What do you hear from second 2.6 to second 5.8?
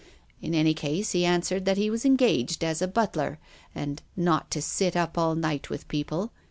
as a butler, and not to sit up all night